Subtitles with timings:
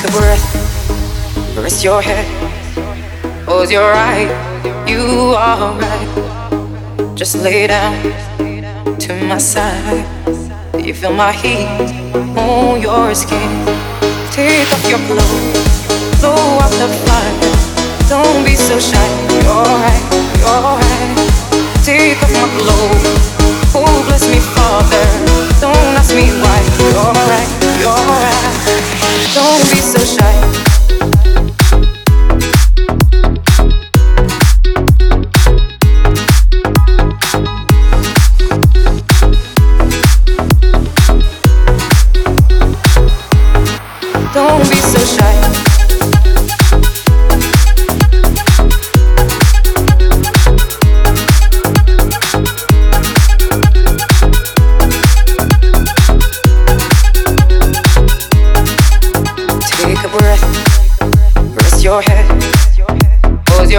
[0.00, 2.24] Take a breath, rest your head,
[3.44, 4.30] close your eyes.
[4.88, 7.14] You are right.
[7.14, 8.00] Just lay down
[8.98, 10.06] to my side.
[10.82, 11.66] You feel my heat
[12.34, 13.50] on your skin.
[14.32, 16.32] Take off your clothes, blow
[16.64, 18.08] out the fire.
[18.08, 19.06] Don't be so shy.
[19.44, 20.04] You're right,
[20.40, 21.84] you're right.
[21.84, 23.09] Take off my clothes.
[29.32, 30.39] Don't be so shy.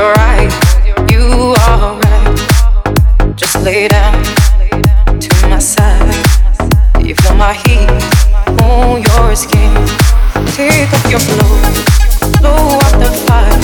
[0.01, 0.53] Close your eyes.
[1.11, 3.35] You are right.
[3.35, 4.23] Just lay down
[5.19, 6.15] to my side.
[7.05, 7.89] You feel my heat
[8.61, 9.73] on your skin.
[10.55, 11.79] Take off your clothes,
[12.39, 13.59] blow out the fire.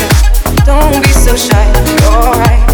[0.65, 1.65] Don't be so shy.
[2.02, 2.67] You're right,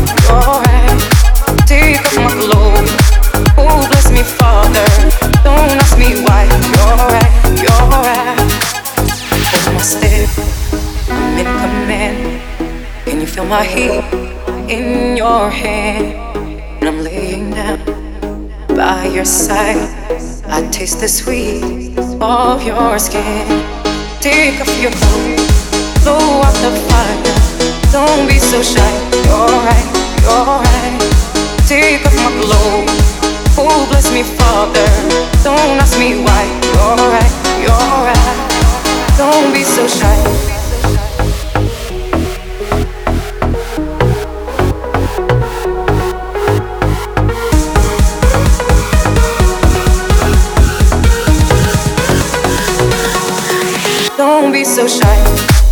[13.53, 14.03] my heat
[14.67, 16.07] in your hand?
[16.79, 17.77] And I'm laying down
[18.69, 19.77] by your side.
[20.47, 23.45] I taste the sweet of your skin.
[24.21, 25.53] Take off your clothes,
[26.01, 27.21] blow out the fire.
[27.91, 28.93] Don't be so shy.
[29.27, 29.89] You're right,
[30.25, 31.01] you're right.
[31.67, 33.02] Take off my clothes.
[54.53, 55.62] Be so shy.